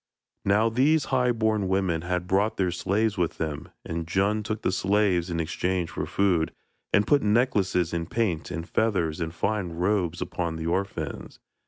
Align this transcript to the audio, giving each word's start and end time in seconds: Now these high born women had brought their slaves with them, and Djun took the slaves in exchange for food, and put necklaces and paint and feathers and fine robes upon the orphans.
Now 0.45 0.67
these 0.69 1.05
high 1.13 1.31
born 1.31 1.67
women 1.67 2.01
had 2.01 2.25
brought 2.25 2.57
their 2.57 2.71
slaves 2.71 3.19
with 3.19 3.37
them, 3.37 3.69
and 3.85 4.07
Djun 4.07 4.41
took 4.43 4.63
the 4.63 4.71
slaves 4.71 5.29
in 5.29 5.39
exchange 5.39 5.91
for 5.91 6.07
food, 6.07 6.51
and 6.91 7.05
put 7.05 7.21
necklaces 7.21 7.93
and 7.93 8.09
paint 8.09 8.49
and 8.49 8.67
feathers 8.67 9.21
and 9.21 9.31
fine 9.31 9.73
robes 9.73 10.19
upon 10.19 10.55
the 10.55 10.65
orphans. 10.65 11.37